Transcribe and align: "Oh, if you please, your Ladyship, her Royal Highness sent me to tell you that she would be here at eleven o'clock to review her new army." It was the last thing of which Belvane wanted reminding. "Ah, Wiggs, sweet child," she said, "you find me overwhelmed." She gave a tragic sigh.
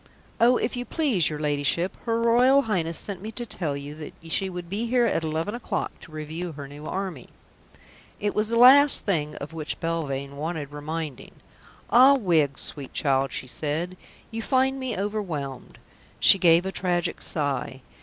"Oh, 0.39 0.57
if 0.57 0.75
you 0.75 0.83
please, 0.83 1.29
your 1.29 1.37
Ladyship, 1.37 1.95
her 2.05 2.19
Royal 2.19 2.63
Highness 2.63 2.97
sent 2.97 3.21
me 3.21 3.31
to 3.33 3.45
tell 3.45 3.77
you 3.77 3.93
that 3.93 4.15
she 4.31 4.49
would 4.49 4.67
be 4.67 4.87
here 4.87 5.05
at 5.05 5.23
eleven 5.23 5.53
o'clock 5.53 5.91
to 5.99 6.11
review 6.11 6.53
her 6.53 6.67
new 6.67 6.87
army." 6.87 7.29
It 8.19 8.33
was 8.33 8.49
the 8.49 8.57
last 8.57 9.05
thing 9.05 9.35
of 9.35 9.53
which 9.53 9.79
Belvane 9.79 10.37
wanted 10.37 10.71
reminding. 10.71 11.33
"Ah, 11.91 12.15
Wiggs, 12.15 12.61
sweet 12.61 12.93
child," 12.95 13.31
she 13.31 13.45
said, 13.45 13.95
"you 14.31 14.41
find 14.41 14.79
me 14.79 14.97
overwhelmed." 14.97 15.77
She 16.19 16.39
gave 16.39 16.65
a 16.65 16.71
tragic 16.71 17.21
sigh. 17.21 17.83